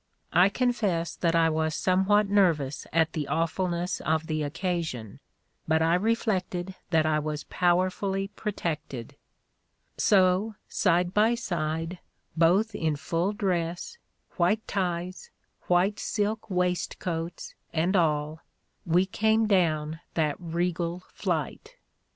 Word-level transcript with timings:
I 0.33 0.49
confess 0.49 1.15
that 1.17 1.35
I 1.35 1.51
was 1.51 1.75
some 1.75 2.05
what 2.05 2.27
nervous 2.27 2.87
at 2.91 3.13
the 3.13 3.27
awfulness 3.27 4.01
of 4.03 4.25
the 4.25 4.41
occasion, 4.41 5.19
but 5.67 5.83
I 5.83 5.93
reflected 5.93 6.73
that 6.89 7.05
I 7.05 7.19
was 7.19 7.43
powerfully 7.43 8.29
protected; 8.29 9.15
so 9.99 10.55
side 10.67 11.13
by 11.13 11.35
side, 11.35 11.99
both 12.35 12.73
in 12.73 12.95
full 12.95 13.31
dress, 13.31 13.99
white 14.37 14.67
ties, 14.67 15.29
white 15.67 15.99
silk 15.99 16.49
waistcoats, 16.49 17.53
and 17.71 17.95
all, 17.95 18.39
we 18.87 19.05
came 19.05 19.45
down 19.45 19.99
that 20.15 20.35
regal 20.39 21.03
flight. 21.13 21.75